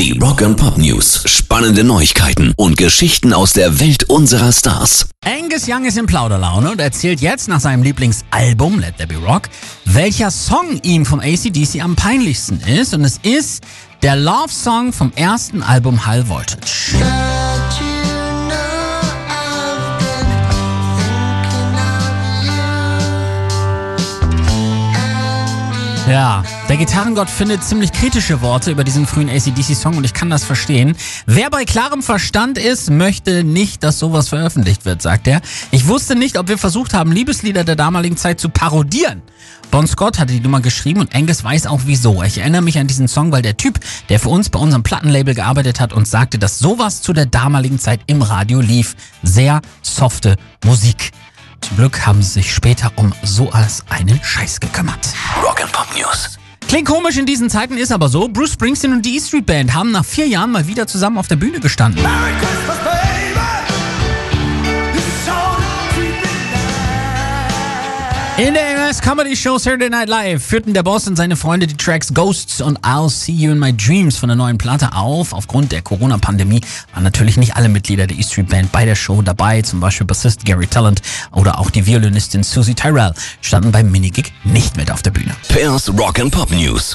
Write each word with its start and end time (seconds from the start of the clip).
Die 0.00 0.18
Rock 0.18 0.40
and 0.40 0.56
Pop 0.56 0.78
News. 0.78 1.24
Spannende 1.26 1.84
Neuigkeiten 1.84 2.54
und 2.56 2.78
Geschichten 2.78 3.34
aus 3.34 3.52
der 3.52 3.80
Welt 3.80 4.04
unserer 4.04 4.50
Stars. 4.50 5.10
Angus 5.26 5.68
Young 5.68 5.84
ist 5.84 5.98
in 5.98 6.06
Plauderlaune 6.06 6.70
und 6.70 6.80
erzählt 6.80 7.20
jetzt 7.20 7.48
nach 7.48 7.60
seinem 7.60 7.82
Lieblingsalbum 7.82 8.78
Let 8.78 8.96
There 8.96 9.08
Be 9.08 9.16
Rock, 9.16 9.50
welcher 9.84 10.30
Song 10.30 10.80
ihm 10.84 11.04
vom 11.04 11.20
ACDC 11.20 11.82
am 11.82 11.96
peinlichsten 11.96 12.62
ist. 12.62 12.94
Und 12.94 13.04
es 13.04 13.18
ist 13.22 13.62
der 14.00 14.16
Love 14.16 14.48
Song 14.48 14.94
vom 14.94 15.12
ersten 15.16 15.62
Album 15.62 16.06
High 16.06 16.26
Voltage. 16.26 16.96
Ja, 26.10 26.42
der 26.68 26.76
Gitarrengott 26.76 27.30
findet 27.30 27.62
ziemlich 27.62 27.92
kritische 27.92 28.40
Worte 28.40 28.72
über 28.72 28.82
diesen 28.82 29.06
frühen 29.06 29.30
ACDC-Song 29.30 29.96
und 29.96 30.02
ich 30.02 30.12
kann 30.12 30.28
das 30.28 30.42
verstehen. 30.42 30.96
Wer 31.24 31.50
bei 31.50 31.64
klarem 31.64 32.02
Verstand 32.02 32.58
ist, 32.58 32.90
möchte 32.90 33.44
nicht, 33.44 33.84
dass 33.84 34.00
sowas 34.00 34.28
veröffentlicht 34.28 34.84
wird, 34.84 35.02
sagt 35.02 35.28
er. 35.28 35.40
Ich 35.70 35.86
wusste 35.86 36.16
nicht, 36.16 36.36
ob 36.36 36.48
wir 36.48 36.58
versucht 36.58 36.94
haben, 36.94 37.12
Liebeslieder 37.12 37.62
der 37.62 37.76
damaligen 37.76 38.16
Zeit 38.16 38.40
zu 38.40 38.48
parodieren. 38.48 39.22
Bon 39.70 39.86
Scott 39.86 40.18
hatte 40.18 40.32
die 40.32 40.40
Nummer 40.40 40.60
geschrieben 40.60 40.98
und 40.98 41.14
Angus 41.14 41.44
weiß 41.44 41.68
auch 41.68 41.82
wieso. 41.84 42.24
Ich 42.24 42.38
erinnere 42.38 42.62
mich 42.62 42.80
an 42.80 42.88
diesen 42.88 43.06
Song, 43.06 43.30
weil 43.30 43.42
der 43.42 43.56
Typ, 43.56 43.78
der 44.08 44.18
für 44.18 44.30
uns 44.30 44.50
bei 44.50 44.58
unserem 44.58 44.82
Plattenlabel 44.82 45.36
gearbeitet 45.36 45.78
hat, 45.78 45.92
uns 45.92 46.10
sagte, 46.10 46.40
dass 46.40 46.58
sowas 46.58 47.02
zu 47.02 47.12
der 47.12 47.26
damaligen 47.26 47.78
Zeit 47.78 48.00
im 48.08 48.22
Radio 48.22 48.58
lief. 48.58 48.96
Sehr 49.22 49.60
softe 49.80 50.34
Musik. 50.64 51.12
Glück 51.80 52.04
haben 52.04 52.20
sie 52.20 52.32
sich 52.32 52.54
später 52.54 52.92
um 52.96 53.14
so 53.22 53.48
als 53.52 53.84
einen 53.88 54.22
Scheiß 54.22 54.60
gekümmert. 54.60 54.98
Rock 55.42 55.62
and 55.62 55.72
Pop 55.72 55.86
News. 55.96 56.38
Klingt 56.68 56.86
komisch 56.86 57.16
in 57.16 57.24
diesen 57.24 57.48
Zeiten, 57.48 57.78
ist 57.78 57.90
aber 57.90 58.10
so. 58.10 58.28
Bruce 58.28 58.52
Springsteen 58.52 58.92
und 58.92 59.06
die 59.06 59.16
E 59.16 59.20
Street 59.20 59.46
Band 59.46 59.72
haben 59.72 59.90
nach 59.90 60.04
vier 60.04 60.28
Jahren 60.28 60.52
mal 60.52 60.66
wieder 60.66 60.86
zusammen 60.86 61.16
auf 61.16 61.26
der 61.26 61.36
Bühne 61.36 61.58
gestanden. 61.58 62.02
Merry 62.02 62.32
Christmas, 62.38 62.69
In 68.40 68.54
der 68.54 68.78
US 68.78 69.02
Comedy 69.02 69.36
Show 69.36 69.58
Saturday 69.58 69.90
Night 69.90 70.08
Live 70.08 70.42
führten 70.42 70.72
der 70.72 70.82
Boss 70.82 71.06
und 71.06 71.14
seine 71.14 71.36
Freunde 71.36 71.66
die 71.66 71.76
Tracks 71.76 72.14
Ghosts 72.14 72.62
und 72.62 72.78
I'll 72.80 73.10
See 73.10 73.32
You 73.32 73.52
in 73.52 73.58
My 73.58 73.70
Dreams 73.70 74.16
von 74.16 74.30
der 74.30 74.36
neuen 74.36 74.56
Platte 74.56 74.94
auf. 74.94 75.34
Aufgrund 75.34 75.72
der 75.72 75.82
Corona-Pandemie 75.82 76.62
waren 76.94 77.04
natürlich 77.04 77.36
nicht 77.36 77.56
alle 77.56 77.68
Mitglieder 77.68 78.06
der 78.06 78.16
E 78.16 78.22
Street 78.22 78.48
Band 78.48 78.72
bei 78.72 78.86
der 78.86 78.94
Show 78.94 79.20
dabei, 79.20 79.60
zum 79.60 79.80
Beispiel 79.80 80.06
Bassist 80.06 80.46
Gary 80.46 80.66
Talent 80.66 81.02
oder 81.32 81.58
auch 81.58 81.68
die 81.68 81.84
Violinistin 81.84 82.42
Susie 82.42 82.74
Tyrell 82.74 83.12
standen 83.42 83.72
beim 83.72 83.90
Minigig 83.90 84.32
nicht 84.44 84.74
mit 84.74 84.90
auf 84.90 85.02
der 85.02 85.10
Bühne. 85.10 85.36
Pairs 85.50 85.90
Rock 85.90 86.18
and 86.18 86.32
Pop 86.32 86.50
News. 86.50 86.88